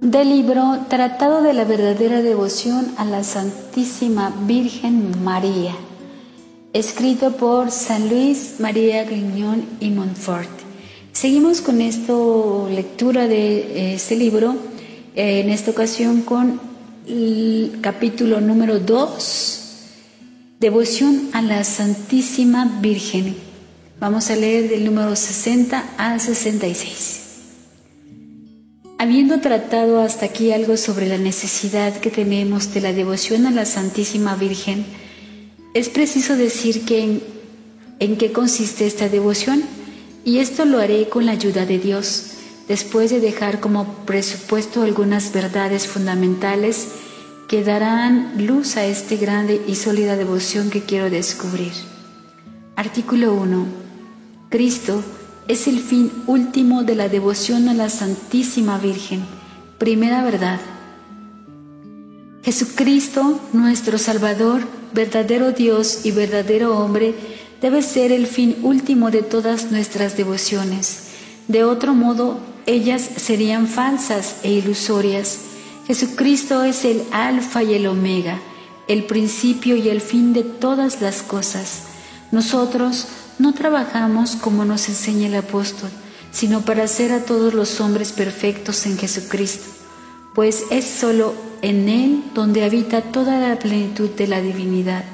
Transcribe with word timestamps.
del 0.00 0.28
libro 0.28 0.86
Tratado 0.88 1.42
de 1.42 1.52
la 1.52 1.64
verdadera 1.64 2.22
devoción 2.22 2.92
a 2.96 3.04
la 3.04 3.24
Santísima 3.24 4.34
Virgen 4.46 5.24
María, 5.24 5.74
escrito 6.72 7.32
por 7.32 7.70
San 7.70 8.08
Luis 8.08 8.56
María 8.58 9.04
Griñón 9.04 9.64
y 9.80 9.90
Montfort. 9.90 10.50
Seguimos 11.12 11.60
con 11.60 11.80
esta 11.80 12.12
lectura 12.70 13.26
de 13.26 13.94
este 13.94 14.16
libro, 14.16 14.56
eh, 15.14 15.40
en 15.40 15.50
esta 15.50 15.70
ocasión 15.70 16.22
con 16.22 16.60
el 17.06 17.78
capítulo 17.80 18.40
número 18.40 18.78
2, 18.78 19.62
Devoción 20.60 21.28
a 21.32 21.42
la 21.42 21.64
Santísima 21.64 22.80
Virgen. 22.80 23.36
Vamos 24.00 24.30
a 24.30 24.36
leer 24.36 24.70
del 24.70 24.84
número 24.84 25.14
60 25.14 25.84
al 25.98 26.20
66. 26.20 27.25
Habiendo 29.06 29.38
tratado 29.38 30.00
hasta 30.00 30.26
aquí 30.26 30.50
algo 30.50 30.76
sobre 30.76 31.06
la 31.06 31.16
necesidad 31.16 31.96
que 32.00 32.10
tenemos 32.10 32.74
de 32.74 32.80
la 32.80 32.92
devoción 32.92 33.46
a 33.46 33.52
la 33.52 33.64
Santísima 33.64 34.34
Virgen, 34.34 34.84
es 35.74 35.88
preciso 35.88 36.36
decir 36.36 36.84
que 36.84 37.20
en, 38.00 38.16
qué 38.16 38.32
consiste 38.32 38.84
esta 38.84 39.08
devoción 39.08 39.62
y 40.24 40.38
esto 40.38 40.64
lo 40.64 40.80
haré 40.80 41.08
con 41.08 41.24
la 41.24 41.30
ayuda 41.30 41.66
de 41.66 41.78
Dios, 41.78 42.32
después 42.66 43.10
de 43.10 43.20
dejar 43.20 43.60
como 43.60 43.84
presupuesto 44.06 44.82
algunas 44.82 45.32
verdades 45.32 45.86
fundamentales 45.86 46.88
que 47.48 47.62
darán 47.62 48.44
luz 48.44 48.76
a 48.76 48.86
esta 48.86 49.14
grande 49.14 49.62
y 49.68 49.76
sólida 49.76 50.16
devoción 50.16 50.68
que 50.68 50.82
quiero 50.82 51.10
descubrir. 51.10 51.70
Artículo 52.74 53.34
1. 53.34 53.66
Cristo 54.48 55.00
es 55.48 55.68
el 55.68 55.78
fin 55.78 56.10
último 56.26 56.82
de 56.82 56.96
la 56.96 57.08
devoción 57.08 57.68
a 57.68 57.74
la 57.74 57.88
Santísima 57.88 58.78
Virgen. 58.78 59.24
Primera 59.78 60.24
verdad. 60.24 60.60
Jesucristo, 62.42 63.40
nuestro 63.52 63.98
Salvador, 63.98 64.66
verdadero 64.92 65.52
Dios 65.52 66.04
y 66.04 66.10
verdadero 66.10 66.78
hombre, 66.78 67.14
debe 67.60 67.82
ser 67.82 68.12
el 68.12 68.26
fin 68.26 68.56
último 68.62 69.10
de 69.10 69.22
todas 69.22 69.70
nuestras 69.70 70.16
devociones. 70.16 71.08
De 71.48 71.64
otro 71.64 71.94
modo, 71.94 72.38
ellas 72.66 73.08
serían 73.16 73.68
falsas 73.68 74.36
e 74.42 74.52
ilusorias. 74.52 75.38
Jesucristo 75.86 76.64
es 76.64 76.84
el 76.84 77.02
alfa 77.12 77.62
y 77.62 77.74
el 77.74 77.86
omega, 77.86 78.40
el 78.88 79.04
principio 79.04 79.76
y 79.76 79.88
el 79.88 80.00
fin 80.00 80.32
de 80.32 80.42
todas 80.42 81.00
las 81.00 81.22
cosas. 81.22 81.82
Nosotros 82.32 83.06
no 83.38 83.52
trabajamos 83.52 84.36
como 84.36 84.64
nos 84.64 84.88
enseña 84.88 85.28
el 85.28 85.34
apóstol, 85.34 85.90
sino 86.30 86.62
para 86.62 86.84
hacer 86.84 87.12
a 87.12 87.24
todos 87.24 87.54
los 87.54 87.80
hombres 87.80 88.12
perfectos 88.12 88.86
en 88.86 88.98
Jesucristo, 88.98 89.64
pues 90.34 90.64
es 90.70 90.84
sólo 90.84 91.34
en 91.62 91.88
Él 91.88 92.24
donde 92.34 92.64
habita 92.64 93.00
toda 93.02 93.38
la 93.38 93.58
plenitud 93.58 94.10
de 94.10 94.26
la 94.26 94.40
divinidad, 94.40 95.04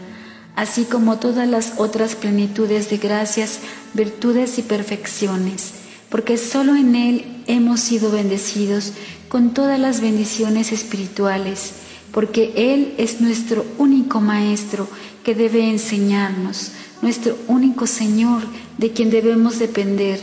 así 0.57 0.85
como 0.85 1.19
todas 1.19 1.49
las 1.49 1.75
otras 1.79 2.15
plenitudes 2.15 2.91
de 2.91 2.99
gracias, 2.99 3.61
virtudes 3.95 4.59
y 4.59 4.63
perfecciones, 4.63 5.75
porque 6.09 6.37
sólo 6.37 6.75
en 6.75 6.97
Él 6.97 7.43
hemos 7.47 7.81
sido 7.81 8.11
bendecidos 8.11 8.93
con 9.29 9.55
todas 9.55 9.79
las 9.79 10.01
bendiciones 10.01 10.73
espirituales, 10.73 11.73
porque 12.13 12.53
Él 12.57 12.95
es 12.99 13.21
nuestro 13.21 13.65
único 13.79 14.21
Maestro 14.21 14.89
que 15.25 15.35
debe 15.35 15.71
enseñarnos, 15.71 16.73
nuestro 17.03 17.37
único 17.49 17.87
Señor 17.87 18.43
de 18.79 18.93
quien 18.93 19.11
debemos 19.11 19.59
depender, 19.59 20.21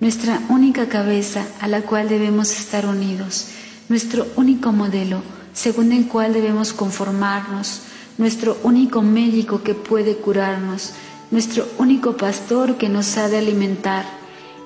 nuestra 0.00 0.40
única 0.48 0.88
cabeza 0.88 1.44
a 1.60 1.66
la 1.66 1.82
cual 1.82 2.08
debemos 2.08 2.52
estar 2.52 2.86
unidos, 2.86 3.48
nuestro 3.88 4.26
único 4.36 4.70
modelo 4.70 5.22
según 5.58 5.90
el 5.90 6.06
cual 6.06 6.32
debemos 6.32 6.72
conformarnos, 6.72 7.80
nuestro 8.16 8.56
único 8.62 9.02
médico 9.02 9.64
que 9.64 9.74
puede 9.74 10.14
curarnos, 10.14 10.92
nuestro 11.32 11.66
único 11.78 12.16
pastor 12.16 12.76
que 12.76 12.88
nos 12.88 13.18
ha 13.18 13.28
de 13.28 13.38
alimentar, 13.38 14.04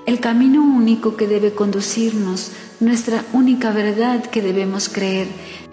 el 0.05 0.19
camino 0.19 0.61
único 0.61 1.15
que 1.15 1.25
debe 1.25 1.53
conducirnos, 1.53 2.51
nuestra 2.79 3.25
única 3.33 3.71
verdad 3.71 4.23
que 4.23 4.43
debemos 4.43 4.87
creer, 4.87 5.27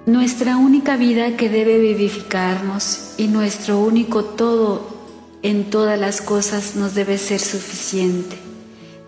nuestra 0.07 0.57
única 0.57 0.97
vida 0.97 1.37
que 1.37 1.51
debe 1.51 1.79
vivificarnos 1.79 3.13
y 3.19 3.29
nuestro 3.29 3.79
único 3.79 4.25
todo 4.25 4.90
en 5.43 5.71
todas 5.71 5.99
las 5.99 6.21
cosas 6.21 6.77
nos 6.77 6.95
debe 6.95 7.19
ser 7.19 7.41
suficiente. 7.41 8.37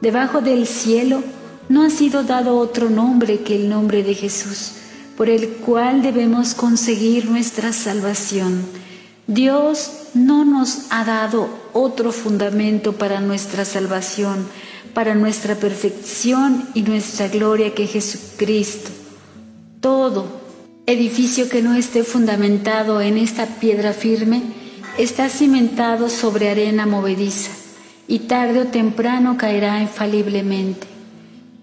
Debajo 0.01 0.41
del 0.41 0.67
cielo 0.67 1.23
no 1.69 1.83
ha 1.83 1.91
sido 1.91 2.25
dado 2.25 2.57
otro 2.57 2.91
nombre 2.91 3.41
que 3.41 3.55
el 3.57 3.69
nombre 3.69 4.03
de 4.03 4.15
Jesús, 4.15 4.73
por 5.17 5.29
el 5.29 5.49
cual 5.49 6.03
debemos 6.03 6.55
conseguir 6.55 7.31
nuestra 7.31 7.73
salvación. 7.73 8.63
Dios 9.27 9.91
no 10.15 10.45
nos 10.45 10.87
ha 10.91 11.05
dado 11.05 11.49
otro 11.73 12.13
fundamento 12.13 12.95
para 12.95 13.21
nuestra 13.21 13.65
salvación, 13.65 14.47
para 14.95 15.15
nuestra 15.15 15.55
perfección 15.55 16.69
y 16.75 16.83
nuestra 16.83 17.29
gloria 17.29 17.75
que 17.75 17.87
Jesucristo. 17.87 18.91
Todo 19.81 20.43
edificio 20.87 21.49
que 21.49 21.63
no 21.63 21.75
esté 21.75 22.03
fundamentado 22.03 23.01
en 23.01 23.17
esta 23.17 23.47
piedra 23.47 23.93
firme, 23.93 24.43
está 24.99 25.29
cimentado 25.29 26.09
sobre 26.09 26.51
arena 26.51 26.87
movediza 26.87 27.51
y 28.09 28.21
tarde 28.21 28.61
o 28.61 28.67
temprano 28.67 29.37
caerá 29.37 29.81
infaliblemente. 29.81 30.87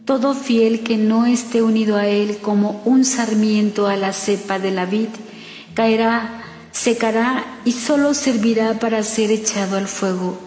Todo 0.06 0.34
fiel 0.34 0.82
que 0.82 0.98
no 0.98 1.26
esté 1.26 1.62
unido 1.62 1.96
a 1.96 2.08
él 2.08 2.40
como 2.42 2.82
un 2.86 3.06
sarmiento 3.06 3.88
a 3.88 3.96
la 3.96 4.14
cepa 4.14 4.58
de 4.58 4.72
la 4.72 4.86
vid, 4.86 5.10
caerá, 5.76 6.44
secará 6.72 7.46
y 7.66 7.74
solo 7.74 8.14
servirá 8.14 8.80
para 8.80 9.04
ser 9.04 9.32
echado 9.32 9.78
al 9.78 9.88
fuego. 9.88 10.40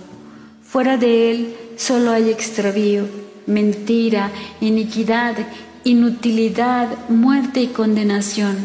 Fuera 0.65 0.97
de 0.97 1.31
él 1.31 1.57
solo 1.77 2.11
hay 2.11 2.31
extravío, 2.31 3.07
mentira, 3.47 4.33
iniquidad, 4.61 5.37
inutilidad, 5.85 7.09
muerte 7.09 7.61
y 7.61 7.69
condenación. 7.69 8.57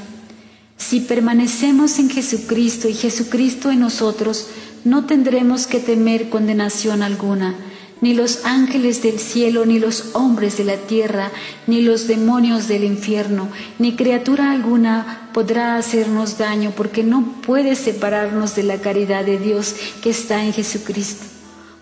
Si 0.78 1.02
permanecemos 1.02 2.00
en 2.00 2.10
Jesucristo 2.10 2.88
y 2.88 2.94
Jesucristo 2.94 3.72
en 3.72 3.80
nosotros, 3.80 4.48
no 4.86 5.06
tendremos 5.06 5.68
que 5.68 5.80
temer 5.80 6.30
condenación 6.30 7.02
alguna, 7.02 7.56
ni 8.00 8.14
los 8.14 8.46
ángeles 8.46 9.02
del 9.02 9.20
cielo, 9.20 9.66
ni 9.66 9.80
los 9.80 10.12
hombres 10.14 10.58
de 10.58 10.64
la 10.64 10.78
tierra, 10.78 11.32
ni 11.66 11.82
los 11.82 12.08
demonios 12.08 12.68
del 12.68 12.84
infierno, 12.84 13.50
ni 13.80 13.96
criatura 13.96 14.52
alguna 14.52 15.30
podrá 15.34 15.78
hacernos 15.78 16.38
daño, 16.38 16.72
porque 16.76 17.04
no 17.04 17.42
puede 17.42 17.76
separarnos 17.76 18.56
de 18.56 18.64
la 18.64 18.78
caridad 18.78 19.26
de 19.26 19.40
Dios 19.40 19.76
que 20.02 20.12
está 20.12 20.46
en 20.46 20.54
Jesucristo. 20.54 21.37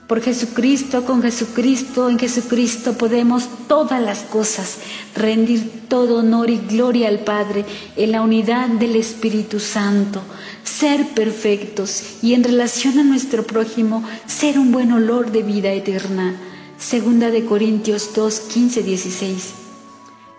Por 0.08 0.22
Jesucristo, 0.22 1.04
con 1.04 1.24
Jesucristo, 1.24 2.10
en 2.10 2.20
Jesucristo 2.20 2.94
podemos 2.94 3.50
todas 3.68 4.00
las 4.00 4.20
cosas, 4.20 4.78
rendir 5.16 5.88
todo 5.90 6.18
honor 6.20 6.52
y 6.52 6.58
gloria 6.58 7.08
al 7.08 7.20
Padre 7.20 7.66
en 7.96 8.12
la 8.12 8.22
unidad 8.22 8.68
del 8.68 8.96
Espíritu 8.98 9.60
Santo, 9.60 10.22
ser 10.64 11.08
perfectos 11.16 12.04
y 12.22 12.36
en 12.36 12.44
relación 12.44 13.00
a 13.00 13.04
nuestro 13.04 13.48
prójimo 13.48 14.04
ser 14.28 14.60
un 14.60 14.72
buen 14.72 14.92
olor 14.92 15.32
de 15.32 15.42
vida 15.42 15.72
eterna. 15.72 16.36
Segunda 16.78 17.32
de 17.32 17.44
Corintios 17.44 18.14
2, 18.14 18.40
15, 18.42 18.84
16. 18.84 19.65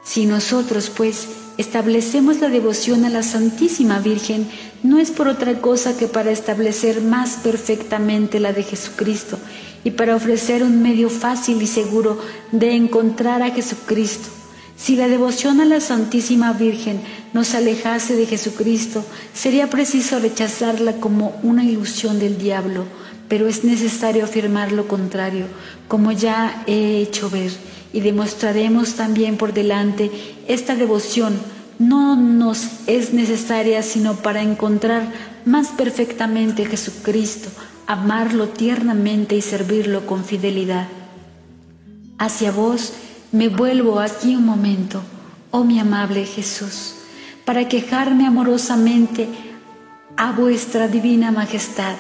Si 0.07 0.25
nosotros, 0.25 0.89
pues, 0.97 1.27
establecemos 1.59 2.41
la 2.41 2.49
devoción 2.49 3.05
a 3.05 3.11
la 3.11 3.25
Santísima 3.25 3.99
Virgen, 3.99 4.47
no 4.85 5.01
es 5.01 5.11
por 5.11 5.27
otra 5.27 5.61
cosa 5.61 5.97
que 5.97 6.07
para 6.07 6.31
establecer 6.31 7.03
más 7.03 7.39
perfectamente 7.43 8.39
la 8.39 8.53
de 8.53 8.63
Jesucristo 8.63 9.37
y 9.83 9.91
para 9.91 10.15
ofrecer 10.15 10.63
un 10.63 10.81
medio 10.81 11.11
fácil 11.11 11.61
y 11.61 11.67
seguro 11.67 12.21
de 12.53 12.77
encontrar 12.77 13.43
a 13.43 13.51
Jesucristo. 13.51 14.29
Si 14.77 14.95
la 14.95 15.09
devoción 15.09 15.61
a 15.61 15.65
la 15.65 15.81
Santísima 15.81 16.53
Virgen 16.53 17.01
nos 17.33 17.55
alejase 17.55 18.15
de 18.15 18.27
Jesucristo, 18.27 19.05
sería 19.35 19.69
preciso 19.71 20.21
rechazarla 20.21 21.01
como 21.01 21.37
una 21.43 21.65
ilusión 21.65 22.21
del 22.21 22.39
diablo, 22.39 22.85
pero 23.29 23.49
es 23.49 23.65
necesario 23.65 24.25
afirmar 24.25 24.71
lo 24.71 24.87
contrario, 24.87 25.47
como 25.89 26.13
ya 26.13 26.63
he 26.69 27.01
hecho 27.01 27.29
ver, 27.29 27.51
y 27.97 28.01
demostraremos 28.03 28.93
también 28.93 29.39
por 29.39 29.55
delante 29.55 30.11
esta 30.49 30.77
devoción 30.77 31.41
no 31.79 32.15
nos 32.15 32.87
es 32.87 33.15
necesaria 33.15 33.83
sino 33.83 34.17
para 34.17 34.43
encontrar 34.43 35.11
más 35.47 35.69
perfectamente 35.69 36.65
a 36.65 36.67
Jesucristo, 36.67 37.49
amarlo 37.87 38.51
tiernamente 38.51 39.35
y 39.35 39.41
servirlo 39.41 40.05
con 40.05 40.25
fidelidad. 40.25 40.89
Hacia 42.19 42.51
vos 42.53 42.93
me 43.33 43.49
vuelvo 43.49 43.99
aquí 43.99 44.37
un 44.37 44.45
momento, 44.45 45.01
oh 45.51 45.65
mi 45.65 45.81
amable 45.81 46.27
Jesús, 46.27 46.97
para 47.47 47.67
quejarme 47.67 48.27
amorosamente 48.27 49.27
a 50.19 50.33
vuestra 50.33 50.87
divina 50.87 51.31
majestad 51.31 51.97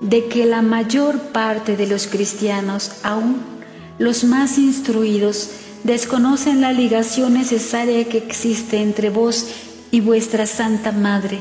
de 0.00 0.28
que 0.28 0.46
la 0.46 0.62
mayor 0.62 1.20
parte 1.24 1.76
de 1.76 1.86
los 1.86 2.06
cristianos, 2.06 2.92
aún 3.02 3.57
los 3.98 4.24
más 4.24 4.58
instruidos, 4.58 5.50
desconocen 5.84 6.60
la 6.60 6.72
ligación 6.72 7.34
necesaria 7.34 8.04
que 8.08 8.18
existe 8.18 8.80
entre 8.80 9.10
vos 9.10 9.46
y 9.90 10.00
vuestra 10.00 10.46
Santa 10.46 10.92
Madre. 10.92 11.40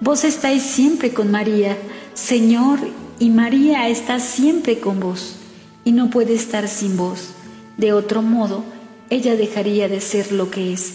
Vos 0.00 0.24
estáis 0.24 0.62
siempre 0.62 1.12
con 1.12 1.30
María, 1.30 1.76
Señor, 2.14 2.78
y 3.18 3.30
María 3.30 3.88
está 3.88 4.18
siempre 4.18 4.80
con 4.80 5.00
vos, 5.00 5.36
y 5.84 5.92
no 5.92 6.10
puede 6.10 6.34
estar 6.34 6.66
sin 6.68 6.96
vos. 6.96 7.30
De 7.76 7.92
otro 7.92 8.22
modo, 8.22 8.64
ella 9.10 9.36
dejaría 9.36 9.88
de 9.88 10.00
ser 10.00 10.32
lo 10.32 10.50
que 10.50 10.72
es, 10.72 10.94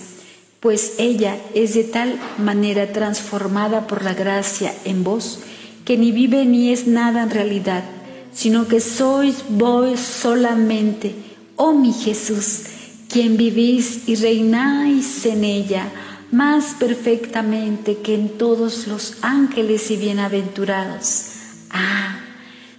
pues 0.60 0.96
ella 0.98 1.38
es 1.54 1.74
de 1.74 1.84
tal 1.84 2.20
manera 2.38 2.92
transformada 2.92 3.88
por 3.88 4.04
la 4.04 4.14
gracia 4.14 4.74
en 4.86 5.04
vos, 5.04 5.40
que 5.86 5.98
ni 5.98 6.12
vive 6.12 6.46
ni 6.46 6.72
es 6.72 6.88
nada 6.88 7.24
en 7.24 7.30
realidad, 7.30 7.84
sino 8.34 8.68
que 8.68 8.80
sois 8.80 9.44
vos 9.50 10.00
solamente, 10.00 11.16
oh 11.56 11.74
mi 11.74 11.94
Jesús, 11.94 12.62
quien 13.10 13.38
vivís 13.38 14.08
y 14.08 14.16
reináis 14.16 15.26
en 15.26 15.44
ella 15.44 15.92
más 16.32 16.76
perfectamente 16.80 17.98
que 17.98 18.16
en 18.16 18.30
todos 18.38 18.88
los 18.88 19.18
ángeles 19.22 19.90
y 19.92 19.98
bienaventurados. 19.98 21.28
Ah, 21.70 22.20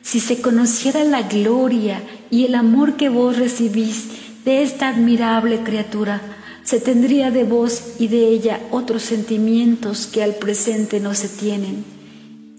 si 0.03 0.21
se 0.21 0.41
conociera 0.41 1.05
la 1.05 1.23
gloria 1.23 2.03
y 2.31 2.45
el 2.45 2.55
amor 2.55 2.97
que 2.97 3.09
vos 3.09 3.37
recibís 3.37 4.07
de 4.45 4.63
esta 4.63 4.89
admirable 4.89 5.63
criatura, 5.63 6.21
se 6.63 6.81
tendría 6.81 7.31
de 7.31 7.45
vos 7.45 7.95
y 7.99 8.09
de 8.09 8.29
ella 8.29 8.61
otros 8.71 9.03
sentimientos 9.03 10.07
que 10.07 10.23
al 10.23 10.35
presente 10.35 11.01
no 11.01 11.15
se 11.15 11.29
tienen. 11.29 11.85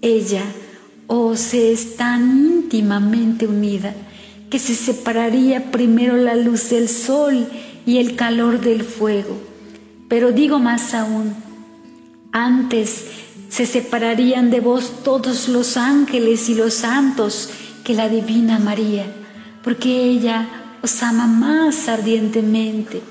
Ella 0.02 0.42
os 1.12 1.40
se 1.40 1.72
es 1.72 1.96
tan 1.96 2.22
íntimamente 2.38 3.48
unida 3.48 3.92
que 4.48 4.60
se 4.60 4.76
separaría 4.76 5.72
primero 5.72 6.16
la 6.16 6.36
luz 6.36 6.70
del 6.70 6.88
sol 6.88 7.48
y 7.84 7.98
el 7.98 8.14
calor 8.14 8.60
del 8.60 8.84
fuego. 8.84 9.36
Pero 10.08 10.30
digo 10.30 10.60
más 10.60 10.94
aún, 10.94 11.34
antes 12.30 13.06
se 13.48 13.66
separarían 13.66 14.52
de 14.52 14.60
vos 14.60 15.02
todos 15.02 15.48
los 15.48 15.76
ángeles 15.76 16.48
y 16.48 16.54
los 16.54 16.74
santos 16.74 17.50
que 17.82 17.94
la 17.94 18.08
Divina 18.08 18.60
María, 18.60 19.06
porque 19.64 20.04
ella 20.04 20.48
os 20.80 21.02
ama 21.02 21.26
más 21.26 21.88
ardientemente 21.88 23.02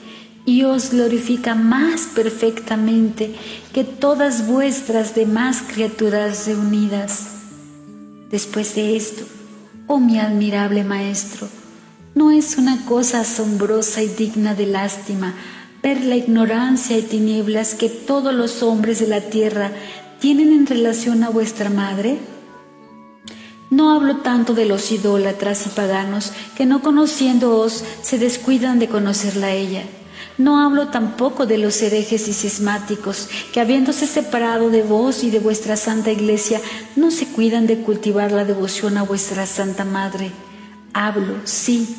y 0.46 0.64
os 0.64 0.92
glorifica 0.92 1.54
más 1.54 2.08
perfectamente 2.16 3.36
que 3.74 3.84
todas 3.84 4.48
vuestras 4.48 5.16
demás 5.16 5.62
criaturas 5.68 6.48
reunidas. 6.48 7.39
Después 8.30 8.76
de 8.76 8.96
esto, 8.96 9.24
oh 9.88 10.00
mi 10.00 10.20
admirable 10.20 10.84
Maestro, 10.84 11.48
¿no 12.14 12.30
es 12.30 12.60
una 12.60 12.86
cosa 12.86 13.22
asombrosa 13.22 14.04
y 14.04 14.08
digna 14.08 14.54
de 14.54 14.68
lástima 14.68 15.34
ver 15.82 16.04
la 16.06 16.16
ignorancia 16.16 16.96
y 16.96 17.02
tinieblas 17.02 17.74
que 17.74 17.90
todos 17.90 18.32
los 18.32 18.62
hombres 18.62 19.00
de 19.00 19.08
la 19.08 19.22
tierra 19.22 19.72
tienen 20.20 20.54
en 20.54 20.68
relación 20.68 21.24
a 21.24 21.30
vuestra 21.30 21.72
Madre? 21.72 22.20
No 23.72 23.92
hablo 23.92 24.18
tanto 24.18 24.54
de 24.54 24.66
los 24.66 24.92
idólatras 24.92 25.66
y 25.66 25.70
paganos 25.70 26.32
que 26.56 26.68
no 26.68 26.84
conociéndoos 26.84 27.84
se 28.04 28.20
descuidan 28.20 28.78
de 28.78 28.90
conocerla 28.90 29.48
a 29.48 29.54
ella 29.54 29.84
no 30.40 30.66
hablo 30.66 30.88
tampoco 30.88 31.46
de 31.46 31.58
los 31.58 31.82
herejes 31.82 32.28
y 32.30 32.34
cismáticos, 32.34 33.28
que 33.54 33.60
habiéndose 33.60 34.08
separado 34.08 34.70
de 34.70 34.82
vos 34.84 35.24
y 35.26 35.30
de 35.30 35.40
vuestra 35.40 35.76
Santa 35.76 36.12
Iglesia, 36.12 36.62
no 36.96 37.12
se 37.12 37.28
cuidan 37.28 37.68
de 37.68 37.80
cultivar 37.80 38.32
la 38.32 38.46
devoción 38.46 38.98
a 38.98 39.04
vuestra 39.04 39.46
Santa 39.46 39.84
Madre. 39.84 40.32
Hablo, 40.94 41.36
sí, 41.44 41.94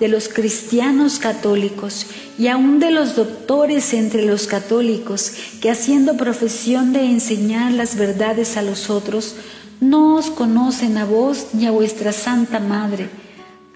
de 0.00 0.08
los 0.08 0.28
cristianos 0.28 1.18
católicos 1.18 2.06
y 2.38 2.48
aun 2.48 2.80
de 2.80 2.90
los 2.90 3.14
doctores 3.14 3.92
entre 3.92 4.24
los 4.24 4.46
católicos, 4.46 5.32
que 5.60 5.70
haciendo 5.70 6.16
profesión 6.16 6.94
de 6.94 7.04
enseñar 7.04 7.72
las 7.72 7.96
verdades 7.96 8.56
a 8.56 8.62
los 8.62 8.88
otros, 8.88 9.36
no 9.82 10.16
os 10.16 10.30
conocen 10.30 10.96
a 10.96 11.04
vos 11.04 11.48
ni 11.52 11.66
a 11.66 11.70
vuestra 11.70 12.12
Santa 12.12 12.58
Madre, 12.58 13.10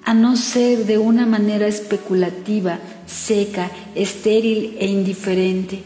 a 0.06 0.14
no 0.14 0.36
ser 0.36 0.86
de 0.86 0.98
una 0.98 1.26
manera 1.26 1.66
especulativa, 1.66 2.78
seca, 3.06 3.72
estéril 3.96 4.76
e 4.78 4.86
indiferente. 4.86 5.82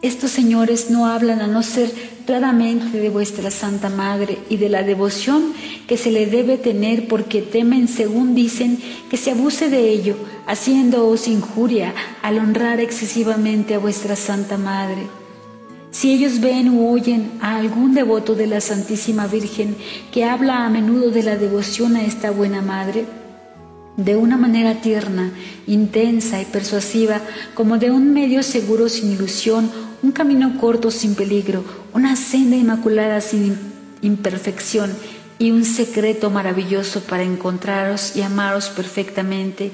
Estos 0.00 0.30
señores 0.30 0.90
no 0.90 1.04
hablan 1.04 1.42
a 1.42 1.46
no 1.46 1.62
ser 1.62 1.92
claramente 2.24 2.98
de 2.98 3.10
vuestra 3.10 3.50
Santa 3.50 3.90
Madre 3.90 4.38
y 4.48 4.56
de 4.56 4.70
la 4.70 4.82
devoción 4.82 5.52
que 5.86 5.98
se 5.98 6.10
le 6.10 6.24
debe 6.24 6.56
tener 6.56 7.06
porque 7.06 7.42
temen, 7.42 7.86
según 7.86 8.34
dicen, 8.34 8.78
que 9.10 9.18
se 9.18 9.32
abuse 9.32 9.68
de 9.68 9.90
ello, 9.90 10.16
haciéndoos 10.46 11.28
injuria 11.28 11.94
al 12.22 12.38
honrar 12.38 12.80
excesivamente 12.80 13.74
a 13.74 13.78
vuestra 13.78 14.16
Santa 14.16 14.56
Madre. 14.56 15.02
Si 15.90 16.14
ellos 16.14 16.40
ven 16.40 16.70
u 16.70 16.90
oyen 16.90 17.32
a 17.42 17.56
algún 17.56 17.92
devoto 17.92 18.34
de 18.34 18.46
la 18.46 18.62
Santísima 18.62 19.26
Virgen 19.26 19.76
que 20.12 20.24
habla 20.24 20.64
a 20.64 20.70
menudo 20.70 21.10
de 21.10 21.24
la 21.24 21.36
devoción 21.36 21.96
a 21.96 22.04
esta 22.06 22.30
buena 22.30 22.62
Madre, 22.62 23.19
de 23.96 24.16
una 24.16 24.36
manera 24.36 24.80
tierna, 24.80 25.32
intensa 25.66 26.40
y 26.40 26.44
persuasiva, 26.44 27.20
como 27.54 27.78
de 27.78 27.90
un 27.90 28.12
medio 28.12 28.42
seguro 28.42 28.88
sin 28.88 29.12
ilusión, 29.12 29.70
un 30.02 30.12
camino 30.12 30.58
corto 30.58 30.90
sin 30.90 31.14
peligro, 31.14 31.64
una 31.92 32.16
senda 32.16 32.56
inmaculada 32.56 33.20
sin 33.20 33.56
imperfección 34.02 34.92
y 35.38 35.50
un 35.50 35.64
secreto 35.64 36.30
maravilloso 36.30 37.00
para 37.00 37.22
encontraros 37.22 38.16
y 38.16 38.22
amaros 38.22 38.68
perfectamente, 38.68 39.72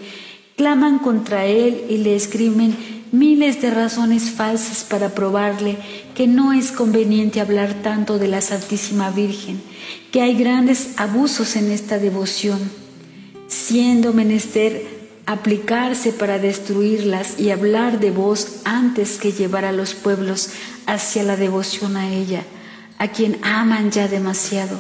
claman 0.57 0.99
contra 0.99 1.45
él 1.45 1.85
y 1.89 1.99
le 1.99 2.17
escriben 2.17 2.77
miles 3.13 3.63
de 3.63 3.71
razones 3.71 4.31
falsas 4.31 4.85
para 4.85 5.11
probarle 5.11 5.77
que 6.15 6.27
no 6.27 6.53
es 6.53 6.73
conveniente 6.73 7.41
hablar 7.41 7.75
tanto 7.83 8.19
de 8.19 8.29
la 8.29 8.41
Santísima 8.41 9.11
Virgen, 9.11 9.61
que 10.11 10.23
hay 10.23 10.35
grandes 10.35 10.95
abusos 10.97 11.57
en 11.57 11.71
esta 11.71 11.99
devoción 11.99 12.86
siendo 13.49 14.13
menester 14.13 14.97
aplicarse 15.27 16.13
para 16.13 16.39
destruirlas 16.39 17.39
y 17.39 17.51
hablar 17.51 17.99
de 17.99 18.13
vos 18.13 18.61
antes 18.65 19.19
que 19.19 19.33
llevar 19.33 19.65
a 19.65 19.73
los 19.73 19.95
pueblos 19.95 20.51
hacia 20.87 21.25
la 21.25 21.37
devoción 21.37 21.97
a 21.97 22.13
ella, 22.13 22.45
a 22.99 23.09
quien 23.09 23.39
aman 23.43 23.91
ya 23.91 24.07
demasiado. 24.07 24.79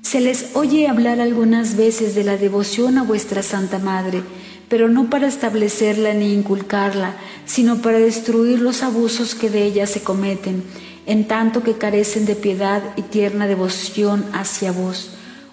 Se 0.00 0.20
les 0.20 0.56
oye 0.56 0.88
hablar 0.88 1.20
algunas 1.20 1.76
veces 1.76 2.14
de 2.14 2.24
la 2.24 2.38
devoción 2.38 2.96
a 2.96 3.02
vuestra 3.02 3.42
Santa 3.42 3.78
Madre, 3.78 4.22
pero 4.70 4.88
no 4.88 5.10
para 5.10 5.26
establecerla 5.26 6.14
ni 6.14 6.32
inculcarla, 6.32 7.16
sino 7.44 7.82
para 7.82 7.98
destruir 7.98 8.60
los 8.60 8.82
abusos 8.82 9.34
que 9.34 9.50
de 9.50 9.64
ella 9.64 9.86
se 9.86 10.00
cometen, 10.00 10.64
en 11.06 11.28
tanto 11.28 11.62
que 11.62 11.74
carecen 11.74 12.24
de 12.24 12.34
piedad 12.34 12.82
y 12.96 13.02
tierna 13.02 13.46
devoción 13.46 14.24
hacia 14.32 14.72
vos 14.72 15.10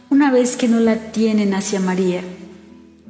una 0.09 0.31
vez 0.31 0.55
que 0.55 0.67
no 0.67 0.79
la 0.79 1.11
tienen 1.11 1.53
hacia 1.53 1.79
María. 1.79 2.21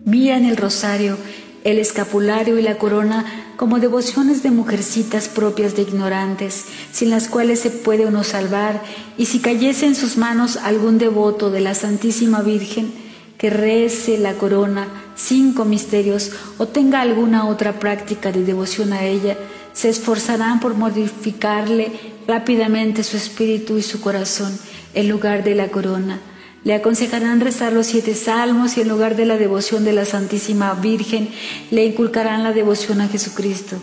Miran 0.06 0.46
el 0.46 0.58
rosario, 0.58 1.18
el 1.64 1.78
escapulario 1.78 2.58
y 2.58 2.64
la 2.64 2.78
corona 2.78 3.26
como 3.56 3.80
devociones 3.80 4.42
de 4.42 4.52
mujercitas 4.52 5.28
propias 5.28 5.76
de 5.76 5.84
ignorantes, 5.84 6.66
sin 6.92 7.10
las 7.10 7.28
cuales 7.28 7.60
se 7.60 7.70
puede 7.70 8.06
uno 8.06 8.24
salvar, 8.24 8.82
y 9.18 9.26
si 9.26 9.40
cayese 9.40 9.86
en 9.86 9.96
sus 9.96 10.18
manos 10.18 10.58
algún 10.58 10.98
devoto 10.98 11.50
de 11.52 11.62
la 11.62 11.74
Santísima 11.74 12.42
Virgen, 12.42 12.92
que 13.38 13.50
rece 13.50 14.18
la 14.18 14.34
corona, 14.34 14.88
cinco 15.16 15.66
misterios, 15.66 16.32
o 16.58 16.68
tenga 16.68 17.02
alguna 17.02 17.48
otra 17.48 17.80
práctica 17.80 18.32
de 18.32 18.44
devoción 18.44 18.94
a 18.94 19.04
ella, 19.04 19.38
se 19.74 19.90
esforzarán 19.90 20.60
por 20.60 20.76
modificarle 20.76 21.92
rápidamente 22.28 23.04
su 23.04 23.18
espíritu 23.18 23.78
y 23.78 23.84
su 23.84 24.02
corazón 24.02 24.58
en 24.96 25.10
lugar 25.10 25.44
de 25.44 25.54
la 25.54 25.68
corona 25.68 26.20
le 26.68 26.74
aconsejarán 26.74 27.40
rezar 27.40 27.72
los 27.72 27.88
siete 27.88 28.14
salmos 28.14 28.76
y 28.76 28.82
en 28.82 28.90
lugar 28.90 29.16
de 29.16 29.24
la 29.24 29.38
devoción 29.38 29.86
de 29.86 29.94
la 29.94 30.04
Santísima 30.04 30.74
Virgen 30.74 31.30
le 31.72 31.86
inculcarán 31.86 32.44
la 32.44 32.52
devoción 32.52 33.00
a 33.00 33.08
Jesucristo. 33.08 33.78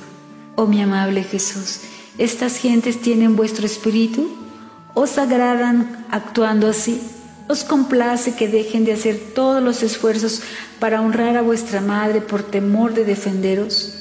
Oh 0.54 0.66
mi 0.66 0.82
amable 0.82 1.22
Jesús, 1.22 1.80
¿estas 2.18 2.58
gentes 2.58 3.00
tienen 3.00 3.36
vuestro 3.36 3.64
espíritu? 3.64 4.30
¿Os 4.92 5.16
agradan 5.16 6.04
actuando 6.10 6.68
así? 6.68 7.00
¿Os 7.48 7.64
complace 7.64 8.34
que 8.34 8.48
dejen 8.48 8.84
de 8.84 8.92
hacer 8.92 9.18
todos 9.34 9.62
los 9.62 9.82
esfuerzos 9.82 10.42
para 10.78 11.00
honrar 11.00 11.38
a 11.38 11.40
vuestra 11.40 11.80
Madre 11.80 12.20
por 12.20 12.42
temor 12.42 12.92
de 12.92 13.06
defenderos? 13.06 13.94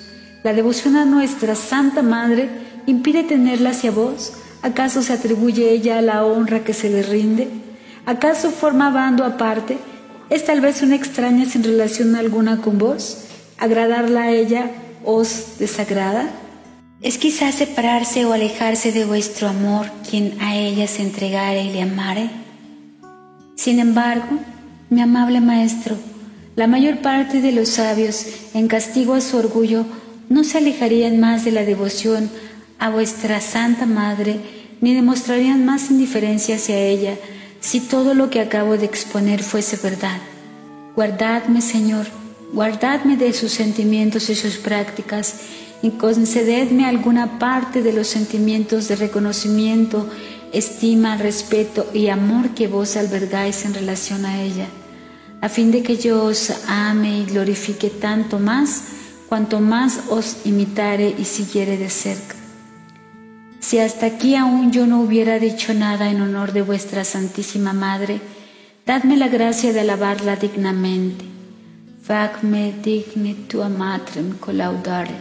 ¿La 0.44 0.52
devoción 0.52 0.98
a 0.98 1.06
nuestra 1.06 1.56
Santa 1.56 2.02
Madre 2.02 2.50
impide 2.86 3.24
tenerla 3.24 3.70
hacia 3.70 3.92
vos? 3.92 4.34
¿Acaso 4.62 5.02
se 5.02 5.14
atribuye 5.14 5.72
ella 5.72 6.00
a 6.00 6.02
la 6.02 6.26
honra 6.26 6.66
que 6.66 6.74
se 6.74 6.90
le 6.90 7.02
rinde? 7.02 7.64
¿Acaso 8.06 8.52
forma 8.52 8.90
bando 8.90 9.24
aparte? 9.24 9.78
¿Es 10.30 10.46
tal 10.46 10.60
vez 10.60 10.82
una 10.82 10.96
extraña 10.96 11.46
sin 11.46 11.64
relación 11.64 12.16
alguna 12.16 12.58
con 12.58 12.78
vos? 12.78 13.26
¿Agradarla 13.58 14.24
a 14.24 14.32
ella 14.32 14.70
os 15.06 15.58
desagrada? 15.58 16.30
¿Es 17.02 17.18
quizás 17.18 17.56
separarse 17.56 18.26
o 18.26 18.34
alejarse 18.34 18.92
de 18.92 19.06
vuestro 19.06 19.48
amor 19.48 19.88
quien 20.10 20.38
a 20.42 20.56
ella 20.58 20.86
se 20.88 21.02
entregare 21.02 21.64
y 21.64 21.72
le 21.72 21.82
amare? 21.82 22.30
Sin 23.56 23.80
embargo, 23.80 24.38
mi 24.90 25.02
amable 25.02 25.40
maestro, 25.40 25.96
La 26.56 26.68
mayor 26.68 27.00
parte 27.00 27.42
de 27.42 27.52
los 27.52 27.70
sabios, 27.70 28.28
en 28.54 28.68
castigo 28.68 29.16
a 29.16 29.22
su 29.22 29.38
orgullo, 29.38 29.86
no 30.30 30.44
se 30.44 30.60
alejarían 30.60 31.20
más 31.20 31.44
de 31.46 31.52
la 31.52 31.64
devoción 31.64 32.30
a 32.78 32.92
vuestra 32.92 33.42
Santa 33.42 33.88
Madre, 33.88 34.40
ni 34.80 34.94
demostrarían 34.94 35.66
más 35.66 35.90
indiferencia 35.90 36.58
hacia 36.58 36.78
ella, 36.78 37.16
si 37.64 37.80
todo 37.80 38.14
lo 38.14 38.30
que 38.30 38.42
acabo 38.42 38.78
de 38.78 38.86
exponer 38.86 39.42
fuese 39.42 39.78
verdad. 39.78 40.20
Guardadme, 40.98 41.62
Señor, 41.62 42.08
guardadme 42.52 43.16
de 43.16 43.32
sus 43.32 43.54
sentimientos 43.54 44.30
y 44.30 44.36
sus 44.36 44.58
prácticas, 44.58 45.36
y 45.82 45.92
concededme 45.92 46.86
alguna 46.86 47.40
parte 47.40 47.82
de 47.82 47.94
los 47.94 48.08
sentimientos 48.08 48.90
de 48.90 48.98
reconocimiento, 48.98 50.10
estima, 50.52 51.16
respeto 51.16 51.90
y 51.94 52.10
amor 52.10 52.50
que 52.50 52.68
vos 52.68 52.98
albergáis 52.98 53.64
en 53.64 53.74
relación 53.74 54.26
a 54.26 54.42
ella, 54.42 54.68
a 55.40 55.48
fin 55.48 55.72
de 55.72 55.84
que 55.84 55.96
yo 55.96 56.26
os 56.26 56.52
ame 56.68 57.20
y 57.20 57.26
glorifique 57.26 57.90
tanto 57.90 58.40
más 58.40 58.84
cuanto 59.30 59.62
más 59.62 60.02
os 60.10 60.46
imitare 60.46 61.16
y 61.18 61.24
siguiere 61.24 61.78
de 61.78 61.90
cerca. 61.90 62.43
Si 63.64 63.80
hasta 63.80 64.08
aquí 64.08 64.36
aún 64.36 64.74
yo 64.74 64.86
no 64.86 65.00
hubiera 65.00 65.40
dicho 65.40 65.74
nada 65.74 66.10
en 66.10 66.20
honor 66.20 66.52
de 66.52 66.62
vuestra 66.62 67.06
Santísima 67.06 67.72
Madre, 67.72 68.20
dadme 68.86 69.16
la 69.16 69.30
gracia 69.30 69.72
de 69.72 69.80
alabarla 69.80 70.36
dignamente. 70.36 71.24
Facme 72.04 72.74
digne 72.84 73.36
tua 73.48 73.70
matrem 73.70 74.34
colaudare, 74.38 75.16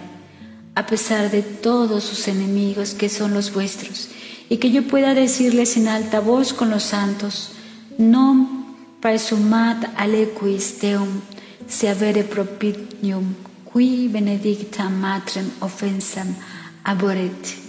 a 0.75 0.85
pesar 0.85 1.31
de 1.31 1.43
todos 1.43 2.03
sus 2.03 2.27
enemigos 2.27 2.95
que 2.95 3.09
son 3.09 3.33
los 3.33 3.55
vuestros, 3.55 4.09
y 4.49 4.57
que 4.57 4.73
yo 4.73 4.89
pueda 4.89 5.15
decirles 5.15 5.77
en 5.77 5.87
alta 5.87 6.19
voz 6.19 6.53
con 6.53 6.69
los 6.69 6.83
santos, 6.83 7.53
non 7.97 8.75
paesumat 8.99 9.95
alequis 9.95 10.83
Deum, 10.83 11.23
se 11.69 11.87
avere 11.89 12.25
propitium, 12.25 13.39
qui 13.71 14.09
benedicta 14.09 14.91
matrem 14.91 15.47
offensam 15.61 16.35
aboret. 16.83 17.62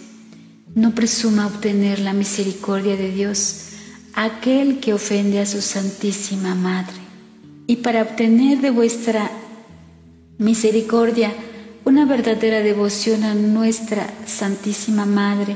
No 0.76 0.96
presuma 0.96 1.48
obtener 1.48 2.00
la 2.00 2.14
misericordia 2.14 2.96
de 2.96 3.12
Dios 3.12 3.70
aquel 4.14 4.80
que 4.80 4.94
ofende 4.94 5.40
a 5.40 5.46
su 5.46 5.62
Santísima 5.62 6.56
Madre. 6.56 6.96
Y 7.68 7.78
para 7.78 8.02
obtener 8.02 8.62
de 8.62 8.72
vuestra 8.72 9.30
misericordia 10.38 11.32
una 11.86 12.06
verdadera 12.06 12.60
devoción 12.60 13.24
a 13.24 13.34
nuestra 13.36 14.08
Santísima 14.26 15.06
Madre, 15.06 15.56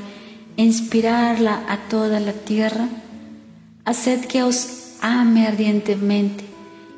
e 0.57 0.63
inspirarla 0.63 1.63
a 1.69 1.87
toda 1.87 2.19
la 2.19 2.33
tierra, 2.33 2.89
haced 3.85 4.25
que 4.25 4.41
os 4.43 4.95
ame 5.01 5.45
ardientemente 5.45 6.43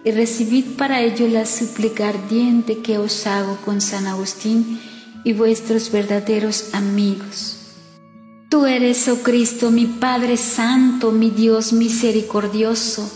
y 0.06 0.12
recibid 0.12 0.78
para 0.78 1.02
ello 1.02 1.28
la 1.28 1.46
súplica 1.46 2.08
ardiente 2.08 2.80
que 2.80 2.98
os 2.98 3.28
hago 3.28 3.58
con 3.66 3.82
San 3.82 4.08
Agustín 4.08 4.80
y 5.26 5.34
vuestros 5.34 5.92
verdaderos 5.92 6.74
amigos. 6.74 7.59
Tú 8.50 8.66
eres, 8.66 9.08
oh 9.08 9.22
Cristo, 9.22 9.70
mi 9.70 9.86
Padre 9.86 10.36
Santo, 10.36 11.12
mi 11.12 11.30
Dios 11.30 11.72
misericordioso, 11.72 13.08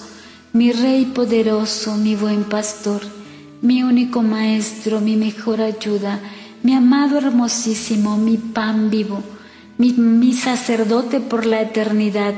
mi 0.53 0.71
Rey 0.71 1.05
poderoso, 1.05 1.95
mi 1.95 2.15
buen 2.15 2.43
pastor, 2.43 3.01
mi 3.63 3.81
único 3.81 4.21
Maestro, 4.21 5.01
mi 5.01 5.15
mejor 5.15 5.59
ayuda, 5.61 6.19
mi 6.61 6.75
amado 6.75 7.17
hermosísimo, 7.17 8.15
mi 8.15 8.37
pan 8.37 8.91
vivo, 8.91 9.23
mi, 9.79 9.93
mi 9.93 10.33
sacerdote 10.33 11.19
por 11.19 11.47
la 11.47 11.61
eternidad, 11.61 12.35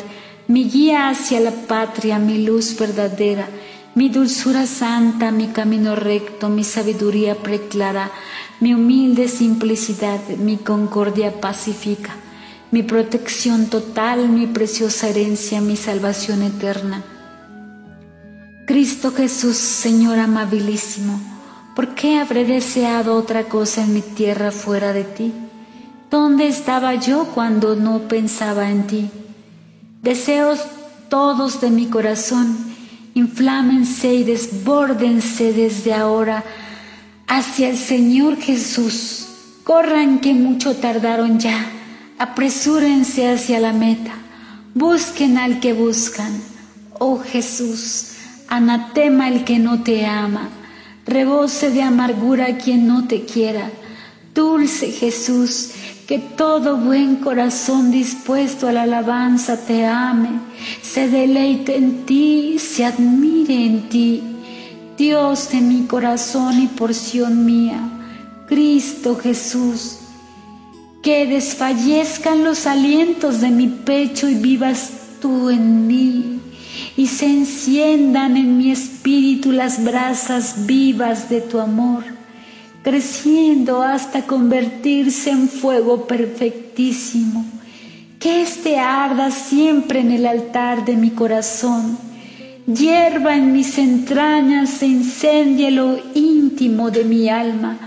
mi 0.48 0.64
guía 0.70 1.10
hacia 1.10 1.42
la 1.42 1.52
patria, 1.52 2.18
mi 2.18 2.46
luz 2.46 2.80
verdadera, 2.80 3.50
mi 3.94 4.08
dulzura 4.08 4.66
santa, 4.66 5.32
mi 5.32 5.48
camino 5.48 5.98
recto, 5.98 6.48
mi 6.48 6.64
sabiduría 6.64 7.36
preclara, 7.36 8.10
mi 8.62 8.74
humilde 8.74 9.28
simplicidad, 9.28 10.22
mi 10.38 10.56
concordia 10.56 11.42
pacífica, 11.42 12.16
mi 12.76 12.84
protección 12.84 13.68
total, 13.68 14.28
mi 14.28 14.48
preciosa 14.48 15.08
herencia, 15.08 15.62
mi 15.62 15.78
salvación 15.78 16.42
eterna. 16.42 17.06
Cristo 18.68 19.14
Jesús, 19.14 19.56
Señor 19.56 20.20
amabilísimo, 20.20 21.18
¿por 21.74 21.96
qué 21.96 22.18
habré 22.18 22.44
deseado 22.44 23.16
otra 23.16 23.46
cosa 23.46 23.86
en 23.86 23.94
mi 23.94 24.02
tierra 24.02 24.52
fuera 24.52 24.92
de 24.92 25.06
ti? 25.06 25.32
¿Dónde 26.12 26.50
estaba 26.50 26.96
yo 26.96 27.28
cuando 27.34 27.78
no 27.78 28.10
pensaba 28.10 28.70
en 28.70 28.88
ti? 28.88 29.10
Deseos 30.02 30.60
todos 31.08 31.62
de 31.62 31.70
mi 31.70 31.86
corazón 31.86 32.58
inflámense 33.14 34.14
y 34.14 34.26
desbórdense 34.26 35.54
desde 35.54 35.94
ahora 35.94 36.44
hacia 37.26 37.70
el 37.70 37.78
Señor 37.78 38.36
Jesús. 38.36 39.28
Corran 39.64 40.20
que 40.20 40.34
mucho 40.34 40.76
tardaron 40.76 41.40
ya, 41.40 41.72
apresúrense 42.18 43.30
hacia 43.30 43.60
la 43.60 43.74
meta, 43.74 44.14
busquen 44.74 45.38
al 45.38 45.60
que 45.60 45.74
buscan. 45.74 46.32
Oh 47.00 47.20
Jesús, 47.20 48.12
anatema 48.48 49.28
el 49.28 49.44
que 49.44 49.60
no 49.60 49.84
te 49.84 50.06
ama, 50.06 50.50
rebose 51.06 51.72
de 51.72 51.82
amargura 51.82 52.58
quien 52.58 52.88
no 52.88 53.08
te 53.08 53.26
quiera. 53.26 53.70
Dulce 54.34 54.92
Jesús, 54.92 55.72
que 56.08 56.20
todo 56.20 56.78
buen 56.78 57.18
corazón 57.18 57.92
dispuesto 57.92 58.68
a 58.68 58.72
la 58.72 58.84
alabanza 58.84 59.66
te 59.66 59.86
ame, 59.86 60.40
se 60.82 61.10
deleite 61.10 61.76
en 61.76 62.06
ti, 62.06 62.58
se 62.60 62.86
admire 62.86 63.66
en 63.66 63.90
ti. 63.90 64.24
Dios 64.98 65.50
de 65.52 65.62
mi 65.62 65.86
corazón 65.88 66.62
y 66.62 66.68
porción 66.68 67.46
mía, 67.46 67.80
Cristo 68.48 69.18
Jesús, 69.18 69.98
que 71.06 71.26
desfallezcan 71.26 72.44
los 72.44 72.68
alientos 72.68 73.40
de 73.40 73.50
mi 73.50 73.68
pecho 73.68 74.28
y 74.28 74.34
vivas 74.34 74.92
tú 75.22 75.50
en 75.50 75.88
mí, 75.88 76.40
y 76.98 77.08
se 77.08 77.28
enciendan 77.28 78.36
en 78.36 78.58
mi 78.58 78.72
espíritu 78.72 79.54
las 79.54 79.82
brasas 79.82 80.66
vivas 80.66 81.30
de 81.30 81.40
tu 81.40 81.60
amor 81.60 82.16
creciendo 82.86 83.82
hasta 83.82 84.28
convertirse 84.28 85.32
en 85.32 85.50
fuego 85.50 86.06
perfectísimo. 86.06 87.44
Que 88.20 88.44
éste 88.44 88.78
arda 88.78 89.32
siempre 89.32 90.02
en 90.02 90.12
el 90.12 90.28
altar 90.28 90.86
de 90.86 90.96
mi 90.96 91.10
corazón, 91.10 91.98
hierva 92.68 93.36
en 93.36 93.54
mis 93.54 93.80
entrañas 93.80 94.84
e 94.84 94.86
incendie 94.86 95.72
lo 95.72 95.98
íntimo 96.14 96.92
de 96.92 97.06
mi 97.06 97.28
alma, 97.28 97.80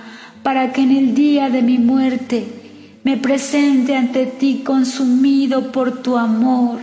para 0.42 0.72
que 0.72 0.82
en 0.82 0.90
el 0.90 1.14
día 1.14 1.48
de 1.48 1.62
mi 1.62 1.78
muerte 1.78 2.57
me 3.04 3.16
presente 3.16 3.96
ante 3.96 4.26
ti 4.26 4.62
consumido 4.64 5.72
por 5.72 6.02
tu 6.02 6.16
amor. 6.16 6.78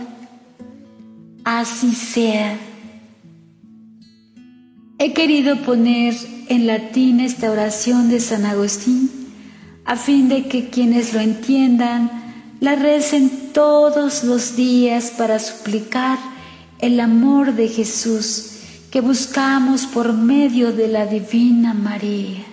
Así 1.44 1.92
sea. 1.92 2.58
He 4.98 5.12
querido 5.12 5.62
poner 5.62 6.14
en 6.48 6.66
latín 6.66 7.20
esta 7.20 7.50
oración 7.50 8.08
de 8.08 8.20
San 8.20 8.46
Agustín 8.46 9.10
a 9.84 9.96
fin 9.96 10.28
de 10.28 10.48
que 10.48 10.68
quienes 10.70 11.12
lo 11.12 11.20
entiendan 11.20 12.10
la 12.60 12.74
recen 12.74 13.52
todos 13.52 14.24
los 14.24 14.56
días 14.56 15.12
para 15.16 15.38
suplicar 15.38 16.18
el 16.78 16.98
amor 17.00 17.54
de 17.54 17.68
Jesús 17.68 18.52
que 18.90 19.02
buscamos 19.02 19.84
por 19.84 20.14
medio 20.14 20.72
de 20.72 20.88
la 20.88 21.04
Divina 21.04 21.74
María. 21.74 22.45